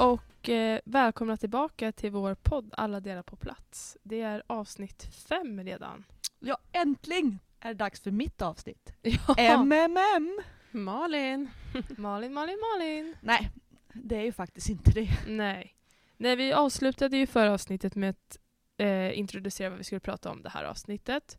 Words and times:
och 0.00 0.48
eh, 0.48 0.80
välkomna 0.84 1.36
tillbaka 1.36 1.92
till 1.92 2.10
vår 2.10 2.34
podd 2.34 2.74
Alla 2.76 3.00
delar 3.00 3.22
på 3.22 3.36
plats. 3.36 3.98
Det 4.02 4.20
är 4.20 4.42
avsnitt 4.46 5.02
fem 5.28 5.64
redan. 5.64 6.04
Ja, 6.38 6.58
äntligen 6.72 7.38
är 7.60 7.68
det 7.68 7.74
dags 7.74 8.00
för 8.00 8.10
mitt 8.10 8.42
avsnitt. 8.42 8.92
Ja. 9.02 9.34
MMM! 9.38 10.40
Malin. 10.70 11.50
Malin, 11.96 12.32
Malin, 12.32 12.58
Malin. 12.60 13.16
Nej, 13.20 13.50
det 13.92 14.16
är 14.16 14.22
ju 14.22 14.32
faktiskt 14.32 14.68
inte 14.68 14.90
det. 14.90 15.10
Nej. 15.26 15.76
Nej, 16.16 16.36
vi 16.36 16.52
avslutade 16.52 17.16
ju 17.16 17.26
förra 17.26 17.52
avsnittet 17.52 17.94
med 17.94 18.10
att 18.10 18.38
eh, 18.76 19.18
introducera 19.18 19.68
vad 19.70 19.78
vi 19.78 19.84
skulle 19.84 20.00
prata 20.00 20.30
om 20.30 20.42
det 20.42 20.48
här 20.48 20.64
avsnittet. 20.64 21.38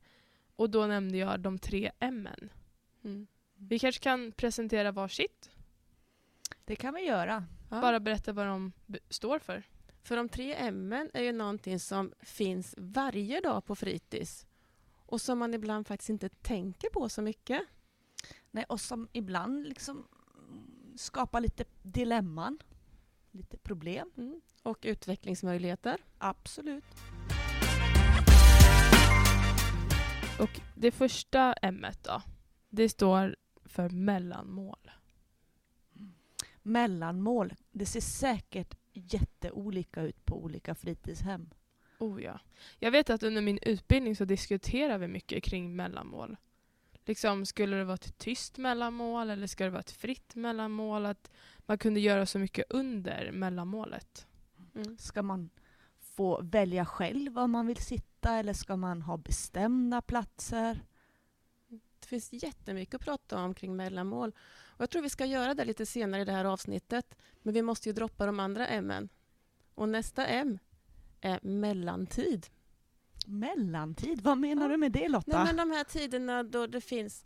Och 0.56 0.70
då 0.70 0.86
nämnde 0.86 1.18
jag 1.18 1.40
de 1.40 1.60
tre 1.60 1.92
M'en. 2.00 2.50
Mm. 3.04 3.28
Vi 3.56 3.80
kanske 3.80 4.02
kan 4.02 4.32
presentera 4.32 4.92
varsitt? 4.92 5.50
Det 6.66 6.76
kan 6.76 6.94
vi 6.94 7.02
göra. 7.02 7.46
Ja. 7.72 7.82
Bara 7.82 8.00
berätta 8.00 8.34
vad 8.34 8.48
de 8.48 8.72
står 9.10 9.40
för. 9.40 9.64
För 10.04 10.16
de 10.18 10.30
tre 10.30 10.54
M 10.54 11.10
är 11.14 11.24
ju 11.24 11.32
någonting 11.32 11.80
som 11.80 12.14
finns 12.20 12.76
varje 12.78 13.40
dag 13.42 13.66
på 13.66 13.76
fritids 13.76 14.46
och 15.06 15.22
som 15.22 15.40
man 15.40 15.54
ibland 15.54 15.88
faktiskt 15.88 16.10
inte 16.10 16.30
tänker 16.30 16.90
på 16.90 17.10
så 17.10 17.22
mycket. 17.22 17.62
Nej, 18.52 18.66
och 18.70 18.82
som 18.82 19.08
ibland 19.12 19.68
liksom 19.68 20.08
skapar 20.96 21.42
lite 21.42 21.66
dilemman, 21.82 22.60
lite 23.32 23.58
problem. 23.58 24.12
Mm. 24.18 24.42
Och 24.64 24.78
utvecklingsmöjligheter. 24.82 25.98
Absolut. 26.18 26.86
Och 30.40 30.62
det 30.76 30.92
första 30.92 31.54
M 31.54 31.86
då, 32.02 32.22
det 32.70 32.90
står 32.90 33.36
för 33.66 33.90
mellanmål. 33.90 34.92
Mellanmål. 36.62 37.54
Det 37.72 37.86
ser 37.86 38.02
säkert 38.02 38.76
jätteolika 38.94 40.02
ut 40.02 40.26
på 40.26 40.44
olika 40.44 40.76
fritidshem. 40.76 41.50
Oh 42.00 42.24
ja. 42.24 42.40
Jag 42.80 42.92
vet 42.92 43.10
att 43.10 43.24
under 43.24 43.42
min 43.42 43.60
utbildning 43.62 44.16
så 44.16 44.26
diskuterar 44.26 44.98
vi 44.98 45.08
mycket 45.08 45.44
kring 45.44 45.76
mellanmål. 45.76 46.38
Liksom, 47.06 47.46
skulle 47.46 47.76
det 47.76 47.84
vara 47.84 47.96
ett 47.96 48.18
tyst 48.18 48.58
mellanmål 48.58 49.30
eller 49.30 49.48
ska 49.48 49.64
det 49.64 49.70
vara 49.70 49.80
ett 49.80 49.92
fritt 49.92 50.36
mellanmål? 50.36 51.06
Att 51.06 51.32
man 51.58 51.78
kunde 51.78 52.00
göra 52.00 52.26
så 52.26 52.40
mycket 52.40 52.66
under 52.70 53.32
mellanmålet. 53.32 54.28
Mm. 54.76 54.98
Ska 54.98 55.22
man 55.22 55.50
få 56.00 56.42
välja 56.42 56.86
själv 56.86 57.34
var 57.34 57.48
man 57.48 57.68
vill 57.68 57.78
sitta 57.78 58.36
eller 58.36 58.54
ska 58.54 58.76
man 58.76 59.02
ha 59.02 59.18
bestämda 59.18 60.02
platser? 60.02 60.80
Det 62.02 62.08
finns 62.08 62.34
jättemycket 62.34 62.96
att 62.96 63.02
prata 63.02 63.40
om 63.44 63.54
kring 63.54 63.76
mellanmål. 63.76 64.32
Och 64.64 64.82
jag 64.82 64.90
tror 64.90 65.02
vi 65.02 65.10
ska 65.10 65.26
göra 65.26 65.54
det 65.54 65.66
lite 65.66 65.86
senare 65.86 66.22
i 66.22 66.26
det 66.26 66.32
här 66.32 66.46
avsnittet. 66.46 67.18
Men 67.42 67.54
vi 67.54 67.62
måste 67.62 67.90
ju 67.90 67.94
droppa 67.94 68.26
de 68.26 68.40
andra 68.40 68.68
M. 68.68 69.10
Och 69.76 69.90
nästa 69.90 70.26
M 70.28 70.60
är 71.22 71.40
mellantid. 71.42 72.48
Mellantid, 73.28 74.22
vad 74.22 74.38
menar 74.38 74.62
Ja. 74.62 74.68
du 74.72 74.78
med 74.78 74.92
det 74.92 75.08
Lotta? 75.10 75.44
Nej, 75.44 75.54
men 75.54 75.70
de 75.70 75.76
här 75.76 75.84
tiderna 75.84 76.44
då 76.44 76.68
det 76.68 76.82
finns 76.82 77.26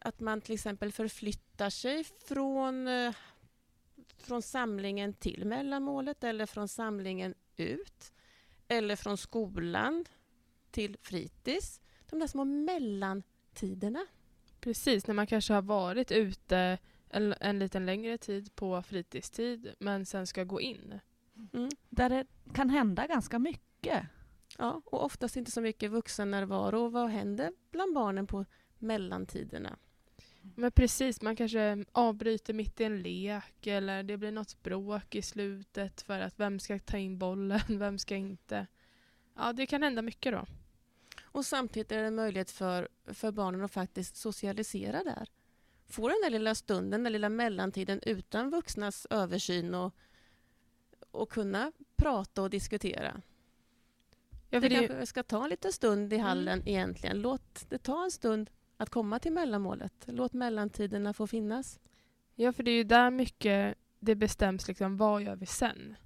att 0.00 0.20
man 0.20 0.40
till 0.40 0.54
exempel 0.54 0.92
förflyttar 0.92 1.70
sig 1.70 2.04
från, 2.04 2.88
eh, 2.88 3.14
från 4.18 4.42
samlingen 4.42 5.14
till 5.14 5.44
mellanmålet 5.44 6.24
eller 6.24 6.46
från 6.46 6.68
samlingen 6.68 7.34
ut 7.56 8.12
eller 8.68 8.96
från 8.96 9.16
skolan 9.18 10.04
till 10.70 10.96
fritids. 11.02 11.80
De 12.10 12.18
där 12.18 12.26
små 12.26 12.44
mellantiderna. 13.62 14.06
Precis, 14.60 15.06
när 15.06 15.14
man 15.14 15.26
kanske 15.26 15.54
har 15.54 15.62
varit 15.62 16.10
ute 16.10 16.78
en, 17.10 17.34
en 17.40 17.58
liten 17.58 17.86
längre 17.86 18.18
tid 18.18 18.54
på 18.54 18.82
fritidstid 18.82 19.74
men 19.78 20.06
sen 20.06 20.26
ska 20.26 20.44
gå 20.44 20.60
in. 20.60 21.00
Mm. 21.52 21.68
Där 21.88 22.08
det 22.08 22.26
kan 22.54 22.70
hända 22.70 23.06
ganska 23.06 23.38
mycket. 23.38 24.02
Ja, 24.58 24.82
och 24.84 25.04
oftast 25.04 25.36
inte 25.36 25.50
så 25.50 25.60
mycket 25.60 25.90
vuxennärvaro. 25.90 26.80
Och 26.80 26.92
Vad 26.92 27.10
händer 27.10 27.52
bland 27.70 27.94
barnen 27.94 28.26
på 28.26 28.44
mellantiderna? 28.78 29.78
Men 30.56 30.72
precis, 30.72 31.22
man 31.22 31.36
kanske 31.36 31.84
avbryter 31.92 32.54
mitt 32.54 32.80
i 32.80 32.84
en 32.84 33.02
lek 33.02 33.66
eller 33.66 34.02
det 34.02 34.16
blir 34.16 34.32
något 34.32 34.62
bråk 34.62 35.14
i 35.14 35.22
slutet 35.22 36.00
för 36.00 36.20
att 36.20 36.40
vem 36.40 36.60
ska 36.60 36.78
ta 36.78 36.96
in 36.96 37.18
bollen, 37.18 37.60
vem 37.78 37.98
ska 37.98 38.16
inte. 38.16 38.66
Ja, 39.36 39.52
det 39.52 39.66
kan 39.66 39.82
hända 39.82 40.02
mycket 40.02 40.32
då. 40.32 40.46
Och 41.32 41.46
samtidigt 41.46 41.92
är 41.92 42.00
det 42.00 42.06
en 42.06 42.14
möjlighet 42.14 42.50
för, 42.50 42.88
för 43.06 43.32
barnen 43.32 43.64
att 43.64 43.72
faktiskt 43.72 44.16
socialisera 44.16 45.04
där. 45.04 45.28
Få 45.86 46.08
den 46.08 46.16
där 46.22 46.30
lilla 46.30 46.54
stunden, 46.54 46.90
den 46.90 47.04
där 47.04 47.10
lilla 47.10 47.28
mellantiden 47.28 48.00
utan 48.02 48.50
vuxnas 48.50 49.06
översyn 49.10 49.74
och, 49.74 49.94
och 51.10 51.30
kunna 51.30 51.72
prata 51.96 52.42
och 52.42 52.50
diskutera. 52.50 53.22
Ja, 54.50 54.60
det 54.60 54.68
det, 54.68 54.86
kanske 54.86 55.06
ska 55.06 55.22
ta 55.22 55.44
en 55.44 55.50
liten 55.50 55.72
stund 55.72 56.12
i 56.12 56.18
hallen 56.18 56.62
egentligen. 56.68 57.20
Låt 57.20 57.70
det 57.70 57.78
ta 57.78 58.04
en 58.04 58.10
stund 58.10 58.50
att 58.76 58.90
komma 58.90 59.18
till 59.18 59.32
mellanmålet. 59.32 59.92
Låt 60.06 60.32
mellantiderna 60.32 61.12
få 61.12 61.26
finnas. 61.26 61.80
ja, 62.34 62.52
för 62.52 62.62
det 62.62 62.70
är 62.70 62.76
ju 62.76 62.84
där 62.84 63.10
mycket 63.10 63.78
det 63.98 64.14
bestäms 64.14 64.68
liksom, 64.68 64.96
vad 64.96 65.22
gör 65.22 65.36
vi 65.36 65.46
sen? 65.46 65.96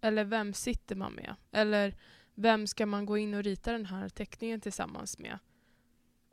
Eller 0.00 0.24
vem 0.24 0.54
sitter 0.54 0.96
man 0.96 1.12
med? 1.12 1.34
Eller 1.52 1.94
vem 2.34 2.66
ska 2.66 2.86
man 2.86 3.06
gå 3.06 3.18
in 3.18 3.34
och 3.34 3.42
rita 3.42 3.72
den 3.72 3.86
här 3.86 4.08
teckningen 4.08 4.60
tillsammans 4.60 5.18
med? 5.18 5.38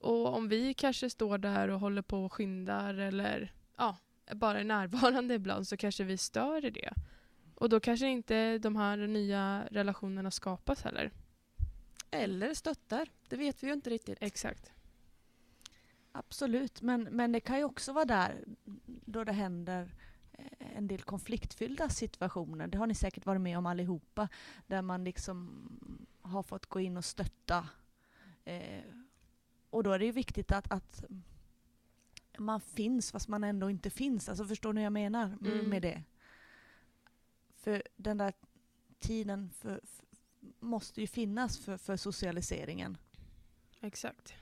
Och 0.02 0.34
om 0.34 0.48
vi 0.48 0.74
kanske 0.74 1.10
står 1.10 1.38
där 1.38 1.68
och 1.68 1.80
håller 1.80 2.02
på 2.02 2.26
och 2.26 2.34
skyndar 2.34 2.94
eller 2.94 3.54
ja, 3.78 3.98
bara 4.36 4.60
är 4.60 4.64
närvarande 4.64 5.34
ibland 5.36 5.68
så 5.68 5.78
kanske 5.78 6.04
vi 6.04 6.18
stör 6.18 6.66
i 6.66 6.70
det. 6.70 6.94
Och 7.56 7.70
då 7.70 7.80
kanske 7.80 8.08
inte 8.08 8.58
de 8.58 8.76
här 8.76 8.98
nya 8.98 9.68
relationerna 9.72 10.32
skapas 10.32 10.84
heller. 10.84 11.12
Eller 12.12 12.54
stöttar. 12.54 13.10
Det 13.28 13.36
vet 13.36 13.64
vi 13.64 13.68
ju 13.68 13.74
inte 13.74 13.90
riktigt. 13.90 14.18
Exakt. 14.22 14.72
Absolut, 16.12 16.82
men, 16.82 17.04
men 17.04 17.32
det 17.32 17.40
kan 17.40 17.58
ju 17.58 17.64
också 17.64 17.94
vara 17.94 18.06
där 18.06 18.44
då 18.86 19.24
det 19.24 19.32
händer 19.32 19.96
eh, 20.32 20.78
en 20.78 20.88
del 20.88 21.02
konfliktfyllda 21.02 21.90
situationer. 21.90 22.68
Det 22.68 22.78
har 22.78 22.88
ni 22.88 22.96
säkert 22.96 23.26
varit 23.26 23.42
med 23.42 23.58
om 23.58 23.66
allihopa. 23.66 24.30
Där 24.68 24.82
man 24.82 25.04
liksom 25.04 25.66
har 26.30 26.44
fått 26.44 26.66
gå 26.66 26.80
in 26.80 26.98
och 26.98 27.06
stötta. 27.06 27.70
Eh, 28.46 28.84
och 29.70 29.84
då 29.84 29.92
är 29.92 30.00
det 30.00 30.06
ju 30.06 30.12
viktigt 30.12 30.52
att, 30.52 30.72
att 30.72 31.04
man 32.38 32.62
finns 32.62 33.12
fast 33.12 33.28
man 33.28 33.44
ändå 33.44 33.70
inte 33.70 33.90
finns. 33.90 34.30
Alltså 34.30 34.46
förstår 34.46 34.74
ni 34.74 34.82
vad 34.82 34.86
jag 34.86 34.94
menar 34.94 35.38
Mm. 35.46 35.70
med 35.70 35.82
det? 35.82 36.04
För 37.56 37.84
den 37.96 38.18
där 38.18 38.34
tiden 39.00 39.50
för, 39.50 39.82
för, 39.84 40.06
måste 40.60 41.02
ju 41.02 41.08
finnas 41.08 41.58
för, 41.58 41.78
för 41.78 41.98
socialiseringen. 41.98 42.98
Exakt. 43.82 44.34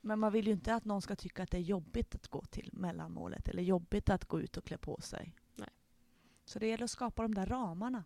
Men 0.00 0.18
man 0.18 0.32
vill 0.32 0.46
ju 0.46 0.52
inte 0.52 0.74
att 0.74 0.84
någon 0.84 1.02
ska 1.02 1.16
tycka 1.16 1.42
att 1.42 1.50
det 1.50 1.56
är 1.56 1.60
jobbigt 1.62 2.14
att 2.14 2.28
gå 2.28 2.44
till 2.44 2.70
mellanmålet 2.72 3.48
eller 3.48 3.62
jobbigt 3.62 4.08
att 4.10 4.24
gå 4.24 4.40
ut 4.40 4.56
och 4.56 4.64
klä 4.64 4.78
på 4.78 5.00
sig. 5.00 5.34
Nej. 5.54 5.68
Så 6.44 6.58
det 6.58 6.66
gäller 6.66 6.84
att 6.84 6.90
skapa 6.90 7.22
de 7.22 7.34
där 7.34 7.46
ramarna. 7.46 8.04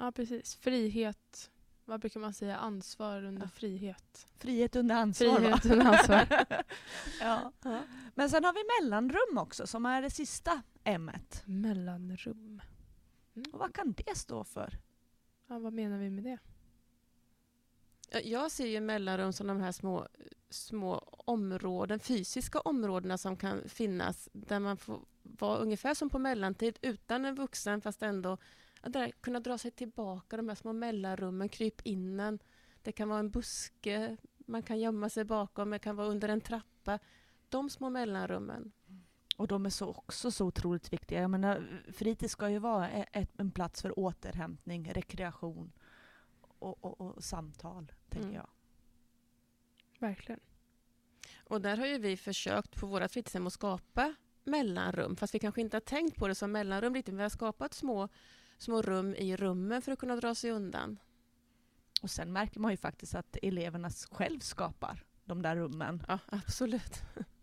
Ja, 0.00 0.12
precis. 0.12 0.54
Frihet. 0.56 1.50
Vad 1.84 2.00
brukar 2.00 2.20
man 2.20 2.34
säga? 2.34 2.56
Ansvar 2.56 3.22
under 3.24 3.42
Ja. 3.42 3.48
frihet. 3.48 4.26
Frihet 4.38 4.76
under 4.76 4.94
ansvar. 4.94 5.36
Frihet 5.36 5.64
va? 5.64 5.72
under 5.74 5.86
ansvar. 5.86 6.26
ja. 7.20 7.52
Ja. 7.62 7.82
Men 8.14 8.30
sen 8.30 8.44
har 8.44 8.52
vi 8.52 8.82
mellanrum 8.82 9.38
också 9.38 9.66
som 9.66 9.86
är 9.86 10.02
det 10.02 10.10
sista 10.10 10.62
M. 10.84 11.10
-et. 11.14 11.42
Mellanrum. 11.44 12.60
Och 13.52 13.58
vad 13.58 13.74
kan 13.74 13.92
det 13.92 14.16
stå 14.18 14.44
för? 14.44 14.78
Ja, 15.46 15.58
vad 15.58 15.72
menar 15.72 15.98
vi 15.98 16.10
med 16.10 16.24
det? 16.24 16.38
Ja, 18.10 18.20
Jag 18.20 18.50
ser 18.50 18.66
ju 18.66 18.80
mellanrum 18.80 19.32
som 19.32 19.46
de 19.46 19.60
här 19.60 19.72
små, 19.72 20.08
små 20.50 20.94
områden, 21.26 22.00
fysiska 22.00 22.60
områdena 22.60 23.18
som 23.18 23.36
kan 23.36 23.68
finnas 23.68 24.28
där 24.32 24.60
man 24.60 24.76
får 24.76 25.00
vara 25.22 25.58
ungefär 25.58 25.94
som 25.94 26.10
på 26.10 26.18
mellantid 26.18 26.78
utan 26.82 27.24
en 27.24 27.34
vuxen 27.34 27.80
fast 27.80 28.02
ändå 28.02 28.38
att 28.80 28.92
där, 28.92 29.10
kunna 29.10 29.40
dra 29.40 29.58
sig 29.58 29.70
tillbaka, 29.70 30.36
de 30.36 30.48
här 30.48 30.56
små 30.56 30.72
mellanrummen, 30.72 31.48
kryp 31.48 31.80
in 31.86 32.20
en. 32.20 32.38
Det 32.82 32.92
kan 32.92 33.08
vara 33.08 33.18
en 33.18 33.30
buske 33.30 34.16
man 34.36 34.62
kan 34.62 34.78
gömma 34.80 35.08
sig 35.08 35.24
bakom, 35.24 35.70
det 35.70 35.78
kan 35.78 35.96
vara 35.96 36.06
under 36.08 36.28
en 36.28 36.40
trappa. 36.40 36.98
De 37.48 37.70
små 37.70 37.90
mellanrummen. 37.90 38.72
Och 39.36 39.48
de 39.48 39.66
är 39.66 39.70
så 39.70 39.88
också 39.88 40.30
så 40.30 40.46
otroligt 40.46 40.92
viktiga. 40.92 41.20
Jag 41.20 41.30
menar, 41.30 41.82
fritids 41.92 42.32
ska 42.32 42.50
ju 42.50 42.58
vara 42.58 42.90
e- 42.90 43.06
ett, 43.12 43.40
en 43.40 43.50
plats 43.50 43.82
för 43.82 43.98
återhämtning, 43.98 44.92
rekreation 44.92 45.72
och, 46.40 46.84
och, 46.84 47.00
och 47.00 47.24
samtal, 47.24 47.92
tänker 48.08 48.28
Mm. 48.28 48.36
jag. 48.36 48.48
Verkligen. 49.98 50.40
Och 51.44 51.60
där 51.60 51.76
har 51.76 51.86
ju 51.86 51.98
vi 51.98 52.16
försökt 52.16 52.80
på 52.80 52.86
våra 52.86 53.08
fritidshem 53.08 53.46
att 53.46 53.52
skapa 53.52 54.14
mellanrum, 54.44 55.16
fast 55.16 55.34
vi 55.34 55.38
kanske 55.38 55.60
inte 55.60 55.76
har 55.76 55.80
tänkt 55.80 56.16
på 56.16 56.28
det 56.28 56.34
som 56.34 56.52
mellanrum 56.52 56.94
riktigt. 56.94 57.12
men 57.12 57.16
Vi 57.16 57.22
har 57.22 57.30
skapat 57.30 57.74
små, 57.74 58.08
små 58.62 58.82
rum 58.82 59.14
i 59.14 59.36
rummen 59.36 59.82
för 59.82 59.92
att 59.92 59.98
kunna 59.98 60.16
dra 60.16 60.34
sig 60.34 60.50
undan. 60.50 60.98
Och 62.02 62.10
sen 62.10 62.32
märker 62.32 62.60
man 62.60 62.70
ju 62.70 62.76
faktiskt 62.76 63.14
att 63.14 63.36
eleverna 63.42 63.90
själv 64.10 64.40
skapar 64.40 65.04
de 65.24 65.42
där 65.42 65.56
rummen. 65.56 66.02
Ja, 66.08 66.18
absolut. 66.26 67.02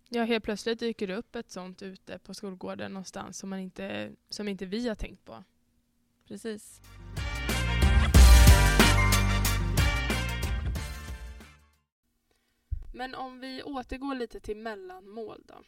Ja, 0.09 0.23
helt 0.23 0.43
plötsligt 0.43 0.79
dyker 0.79 1.07
det 1.07 1.15
upp 1.15 1.35
ett 1.35 1.51
sånt 1.51 1.81
ute 1.81 2.19
på 2.19 2.33
skolgården 2.33 2.91
någonstans 2.91 3.37
som, 3.37 3.49
man 3.49 3.59
inte, 3.59 4.11
som 4.29 4.47
inte 4.47 4.65
vi 4.65 4.87
har 4.87 4.95
tänkt 4.95 5.25
på. 5.25 5.43
Precis. 6.27 6.81
Men 12.93 13.15
om 13.15 13.39
vi 13.39 13.63
återgår 13.63 14.15
lite 14.15 14.39
till 14.39 14.57
mellanmål 14.57 15.43
då. 15.47 15.63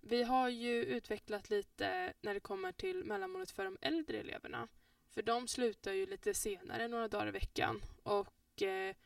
Vi 0.00 0.22
har 0.22 0.48
ju 0.48 0.84
utvecklat 0.84 1.50
lite 1.50 2.12
när 2.20 2.34
det 2.34 2.40
kommer 2.40 2.72
till 2.72 3.04
mellanmålet 3.04 3.50
för 3.50 3.64
de 3.64 3.78
äldre 3.80 4.18
eleverna. 4.18 4.68
För 5.08 5.22
de 5.22 5.48
slutar 5.48 5.92
ju 5.92 6.06
lite 6.06 6.34
senare, 6.34 6.88
några 6.88 7.08
dagar 7.08 7.28
i 7.28 7.30
veckan. 7.30 7.82
Och 8.02 8.62
eh, 8.62 8.96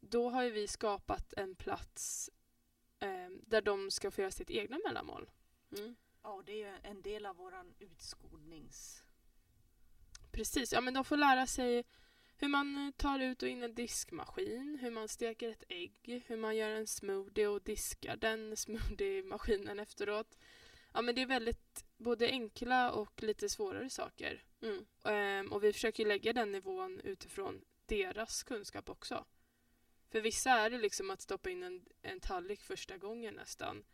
då 0.00 0.30
har 0.30 0.42
ju 0.42 0.50
vi 0.50 0.68
skapat 0.68 1.32
en 1.32 1.54
plats 1.54 2.30
eh, 3.00 3.28
där 3.42 3.62
de 3.62 3.90
ska 3.90 4.10
få 4.10 4.20
göra 4.20 4.30
sitt 4.30 4.50
egna 4.50 4.78
mellanmål. 4.86 5.30
Mm. 5.78 5.96
Ja, 6.22 6.42
det 6.46 6.52
är 6.52 6.56
ju 6.56 6.78
en 6.82 7.02
del 7.02 7.26
av 7.26 7.36
våran 7.36 7.74
utskolnings... 7.78 9.00
Precis, 10.30 10.72
ja 10.72 10.80
men 10.80 10.94
de 10.94 11.04
får 11.04 11.16
lära 11.16 11.46
sig 11.46 11.84
hur 12.44 12.48
man 12.48 12.92
tar 12.96 13.18
ut 13.18 13.42
och 13.42 13.48
in 13.48 13.62
en 13.62 13.74
diskmaskin, 13.74 14.78
hur 14.80 14.90
man 14.90 15.08
steker 15.08 15.48
ett 15.48 15.64
ägg, 15.68 16.24
hur 16.26 16.36
man 16.36 16.56
gör 16.56 16.70
en 16.70 16.86
smoothie 16.86 17.48
och 17.48 17.62
diskar 17.62 18.16
den 18.16 18.56
smoothiemaskinen 18.56 19.80
efteråt. 19.80 20.38
Ja 20.92 21.02
men 21.02 21.14
det 21.14 21.22
är 21.22 21.26
väldigt 21.26 21.84
både 21.96 22.26
enkla 22.26 22.92
och 22.92 23.22
lite 23.22 23.48
svårare 23.48 23.90
saker. 23.90 24.44
Mm. 24.62 24.84
Ehm, 25.04 25.52
och 25.52 25.64
vi 25.64 25.72
försöker 25.72 26.06
lägga 26.06 26.32
den 26.32 26.52
nivån 26.52 27.00
utifrån 27.00 27.64
deras 27.86 28.42
kunskap 28.42 28.88
också. 28.88 29.24
För 30.10 30.20
vissa 30.20 30.50
är 30.50 30.70
det 30.70 30.78
liksom 30.78 31.10
att 31.10 31.20
stoppa 31.20 31.50
in 31.50 31.62
en, 31.62 31.84
en 32.02 32.20
tallrik 32.20 32.62
första 32.62 32.98
gången 32.98 33.34
nästan. 33.34 33.84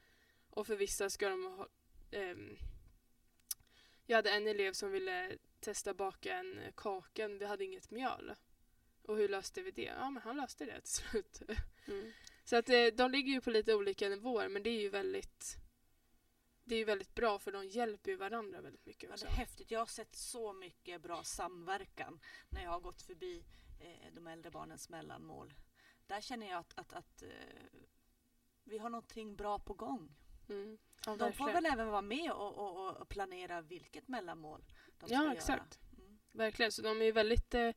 Och 0.51 0.67
för 0.67 0.77
vissa 0.77 1.11
ska 1.11 1.29
de 1.29 1.45
ha... 1.45 1.69
ehm, 2.11 2.57
jag 4.07 4.17
hade 4.17 4.31
en 4.31 4.47
elev 4.47 4.73
som 4.73 4.91
ville 4.91 5.39
testa 5.61 5.95
baka 5.95 6.35
en 6.35 6.61
kaka, 6.77 7.29
men 7.29 7.39
vi 7.39 7.45
hade 7.45 7.65
inget 7.65 7.91
mjöl. 7.91 8.35
Och 9.03 9.17
hur 9.17 9.29
löste 9.29 9.63
vi 9.63 9.71
det? 9.71 9.83
Ja, 9.83 10.11
men 10.11 10.23
han 10.23 10.37
löste 10.37 10.65
det 10.65 10.81
till 10.81 10.93
slut. 10.93 11.43
Mm. 11.87 12.13
Så 12.45 12.57
att 12.57 12.69
eh, 12.69 12.87
de 12.87 13.11
ligger 13.11 13.33
ju 13.33 13.41
på 13.41 13.51
lite 13.51 13.75
olika 13.75 14.09
nivåer, 14.09 14.49
men 14.49 14.63
det 14.63 14.71
är 14.71 14.81
ju 14.81 14.89
väldigt 14.89 15.57
det 16.65 16.75
är 16.75 16.79
ju 16.79 16.85
väldigt 16.85 17.15
bra 17.15 17.39
för 17.39 17.53
de 17.53 17.67
hjälper 17.67 18.11
ju 18.11 18.17
varandra 18.17 18.61
väldigt 18.61 18.87
mycket 18.87 19.09
Ja, 19.09 19.15
också. 19.15 19.27
det 19.27 19.33
är 19.33 19.37
häftigt. 19.37 19.71
Jag 19.71 19.79
har 19.79 19.87
sett 19.87 20.17
så 20.17 20.53
mycket 20.53 21.03
bra 21.03 21.23
samverkan 21.23 22.21
när 22.49 22.63
jag 22.63 22.71
har 22.71 22.81
gått 22.81 23.03
förbi 23.03 23.45
eh, 23.81 24.15
de 24.15 24.27
äldre 24.27 24.51
barnens 24.51 24.89
mellanmål. 24.89 25.55
Där 26.07 26.21
känner 26.21 26.49
jag 26.49 26.59
att, 26.59 26.79
att, 26.79 26.93
att 26.93 27.23
eh, 27.23 27.29
vi 28.65 28.79
har 28.79 28.91
någonting 28.91 29.37
bra 29.37 29.59
på 29.59 29.75
gång. 29.75 30.17
Mm. 30.49 30.79
Ja, 31.07 31.17
De 31.17 31.33
får 31.33 31.53
väl 31.53 31.67
även 31.67 31.89
vara 31.89 32.03
med 32.03 32.33
och, 32.33 32.59
och, 32.59 32.97
och 32.97 33.09
planera 33.09 33.61
vilket 33.61 34.09
mellanmål 34.09 34.65
de 35.01 35.07
ska 35.07 35.15
Ja, 35.15 35.23
göra. 35.23 35.33
exakt. 35.33 35.79
Mm. 35.99 36.19
Verkligen, 36.33 36.73
så 36.73 36.83
de 36.83 37.03
är 37.03 37.13
väldigt 37.13 37.55
eh, 37.55 37.71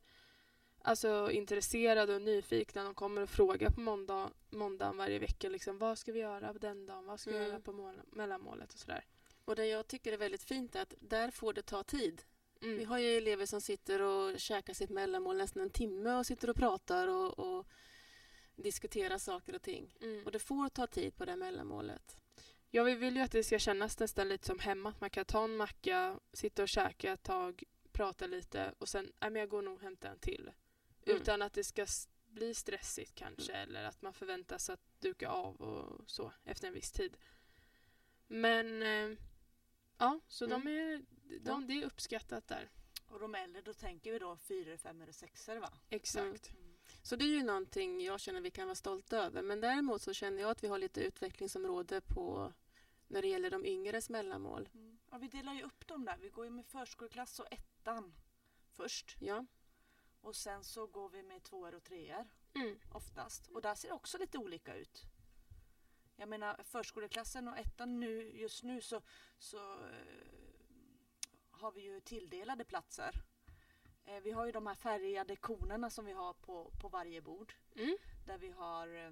alltså, 0.82 1.30
intresserade 1.30 2.14
och 2.14 2.22
nyfikna. 2.22 2.84
De 2.84 2.94
kommer 2.94 3.22
och 3.22 3.30
frågar 3.30 3.70
på 3.70 3.80
måndag, 3.80 4.30
måndagen 4.50 4.96
varje 4.96 5.18
vecka 5.18 5.48
liksom, 5.48 5.78
vad 5.78 5.98
ska 5.98 6.12
vi 6.12 6.20
göra 6.20 6.52
på 6.52 6.58
den 6.58 6.86
dagen, 6.86 7.06
vad 7.06 7.20
ska 7.20 7.30
vi 7.30 7.36
Mm. 7.36 7.48
göra 7.48 7.60
på 7.60 7.72
mål, 7.72 8.00
mellanmålet 8.12 8.72
och 8.74 8.78
sådär. 8.78 9.04
Och 9.44 9.56
det 9.56 9.66
jag 9.66 9.86
tycker 9.88 10.12
är 10.12 10.16
väldigt 10.16 10.42
fint 10.42 10.76
är 10.76 10.82
att 10.82 10.94
där 11.00 11.30
får 11.30 11.52
det 11.52 11.62
ta 11.62 11.82
tid. 11.84 12.22
Mm. 12.62 12.76
Vi 12.78 12.84
har 12.84 12.98
ju 12.98 13.16
elever 13.16 13.46
som 13.46 13.60
sitter 13.60 14.02
och 14.02 14.40
käkar 14.40 14.74
sitt 14.74 14.90
mellanmål 14.90 15.36
nästan 15.36 15.62
en 15.62 15.70
timme 15.70 16.14
och 16.14 16.26
sitter 16.26 16.50
och 16.50 16.56
pratar 16.56 17.08
och, 17.08 17.38
och 17.38 17.66
diskuterar 18.56 19.18
saker 19.18 19.54
och 19.54 19.62
ting. 19.62 19.94
Mm. 20.00 20.24
Och 20.24 20.32
det 20.32 20.38
får 20.38 20.68
ta 20.68 20.86
tid 20.86 21.16
på 21.16 21.24
det 21.24 21.36
mellanmålet. 21.36 22.16
Ja, 22.76 22.82
vi 22.82 22.94
vill 22.94 23.16
ju 23.16 23.22
att 23.22 23.30
det 23.30 23.44
ska 23.44 23.58
kännas 23.58 23.98
nästan 23.98 24.28
lite 24.28 24.46
som 24.46 24.58
hemma. 24.58 24.88
Att 24.88 25.00
man 25.00 25.10
kan 25.10 25.24
ta 25.24 25.44
en 25.44 25.56
macka, 25.56 26.20
sitta 26.32 26.62
och 26.62 26.68
käka 26.68 27.12
ett 27.12 27.22
tag, 27.22 27.62
prata 27.92 28.26
lite 28.26 28.74
och 28.78 28.88
sen, 28.88 29.12
nej 29.20 29.30
men 29.30 29.40
jag 29.40 29.48
går 29.48 29.62
nog 29.62 29.74
och 29.74 29.80
hämtar 29.80 30.10
en 30.10 30.18
till. 30.18 30.50
Mm. 31.06 31.16
Utan 31.16 31.42
att 31.42 31.52
det 31.52 31.64
ska 31.64 31.86
bli 32.26 32.54
stressigt 32.54 33.14
kanske 33.14 33.52
eller 33.52 33.84
att 33.84 34.02
man 34.02 34.12
förväntas 34.12 34.70
att 34.70 34.80
duka 35.00 35.28
av 35.28 35.56
och 35.56 36.10
så 36.10 36.32
efter 36.44 36.68
en 36.68 36.74
viss 36.74 36.92
tid. 36.92 37.16
Men 38.26 38.82
eh, 38.82 39.18
ja, 39.98 40.20
så 40.28 40.46
de 40.46 40.62
Mm. 40.62 40.66
är, 40.78 41.02
de, 41.40 41.66
det 41.66 41.82
är 41.82 41.86
uppskattat 41.86 42.48
där. 42.48 42.70
Och 43.08 43.20
de 43.20 43.34
äldre, 43.34 43.62
då 43.62 43.74
tänker 43.74 44.12
vi 44.12 44.18
då 44.18 44.36
fyra, 44.36 44.78
fem 44.78 45.02
eller 45.02 45.12
sexor 45.12 45.56
va? 45.56 45.72
Exakt. 45.90 46.50
Mm. 46.50 46.74
Så 47.02 47.16
det 47.16 47.24
är 47.24 47.28
ju 47.28 47.42
någonting 47.42 48.00
jag 48.00 48.20
känner 48.20 48.40
vi 48.40 48.50
kan 48.50 48.66
vara 48.66 48.74
stolta 48.74 49.16
över. 49.16 49.42
Men 49.42 49.60
däremot 49.60 50.02
så 50.02 50.12
känner 50.12 50.40
jag 50.42 50.50
att 50.50 50.64
vi 50.64 50.68
har 50.68 50.78
lite 50.78 51.00
utvecklingsområde 51.00 52.00
på 52.00 52.52
när 53.08 53.22
det 53.22 53.28
gäller 53.28 53.50
de 53.50 53.64
yngres 53.64 54.10
mellanmål. 54.10 54.68
Mm. 54.74 54.98
Ja, 55.10 55.18
vi 55.18 55.28
delar 55.28 55.54
ju 55.54 55.62
upp 55.62 55.86
dem 55.86 56.04
där. 56.04 56.16
Vi 56.16 56.28
går 56.28 56.44
ju 56.44 56.50
med 56.50 56.66
förskoleklass 56.66 57.40
och 57.40 57.52
ettan 57.52 58.14
först. 58.72 59.16
Ja. 59.20 59.46
Och 60.20 60.36
sen 60.36 60.64
så 60.64 60.86
går 60.86 61.08
vi 61.08 61.22
med 61.22 61.42
tvåor 61.42 61.74
och 61.74 61.84
treor 61.84 62.28
Mm. 62.54 62.78
oftast. 62.92 63.46
Och 63.46 63.62
där 63.62 63.74
ser 63.74 63.88
det 63.88 63.94
också 63.94 64.18
lite 64.18 64.38
olika 64.38 64.74
ut. 64.76 65.02
Jag 66.16 66.28
menar 66.28 66.62
förskoleklassen 66.64 67.48
och 67.48 67.58
ettan 67.58 68.00
nu, 68.00 68.30
just 68.30 68.62
nu 68.62 68.80
så, 68.80 69.02
så 69.38 69.72
eh, 69.72 70.26
har 71.50 71.72
vi 71.72 71.80
ju 71.80 72.00
tilldelade 72.00 72.64
platser. 72.64 73.22
Eh, 74.04 74.20
vi 74.20 74.30
har 74.30 74.46
ju 74.46 74.52
de 74.52 74.66
här 74.66 74.74
färgade 74.74 75.36
konerna 75.36 75.90
som 75.90 76.04
vi 76.04 76.12
har 76.12 76.34
på, 76.34 76.70
på 76.80 76.88
varje 76.88 77.20
bord. 77.20 77.54
Mm. 77.76 77.96
Där 78.26 78.38
vi 78.38 78.50
har 78.50 78.88
eh, 79.06 79.10